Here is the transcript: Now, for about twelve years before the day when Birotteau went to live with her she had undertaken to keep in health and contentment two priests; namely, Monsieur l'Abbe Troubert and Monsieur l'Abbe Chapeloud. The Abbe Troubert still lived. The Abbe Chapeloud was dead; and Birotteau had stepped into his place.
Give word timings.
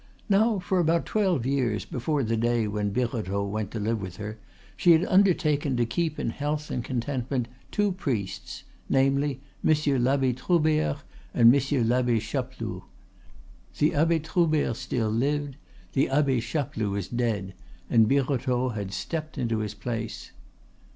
Now, 0.29 0.57
for 0.57 0.79
about 0.79 1.05
twelve 1.05 1.45
years 1.45 1.85
before 1.85 2.23
the 2.23 2.35
day 2.35 2.67
when 2.67 2.89
Birotteau 2.89 3.45
went 3.45 3.69
to 3.69 3.79
live 3.79 4.01
with 4.01 4.17
her 4.17 4.39
she 4.75 4.93
had 4.93 5.05
undertaken 5.05 5.77
to 5.77 5.85
keep 5.85 6.17
in 6.17 6.31
health 6.31 6.71
and 6.71 6.83
contentment 6.83 7.47
two 7.69 7.91
priests; 7.91 8.63
namely, 8.89 9.41
Monsieur 9.61 9.99
l'Abbe 9.99 10.33
Troubert 10.33 11.03
and 11.35 11.51
Monsieur 11.51 11.83
l'Abbe 11.83 12.19
Chapeloud. 12.19 12.81
The 13.77 13.93
Abbe 13.93 14.21
Troubert 14.21 14.75
still 14.75 15.11
lived. 15.11 15.55
The 15.93 16.09
Abbe 16.09 16.39
Chapeloud 16.41 16.89
was 16.89 17.07
dead; 17.07 17.53
and 17.87 18.07
Birotteau 18.09 18.69
had 18.69 18.93
stepped 18.93 19.37
into 19.37 19.59
his 19.59 19.75
place. 19.75 20.31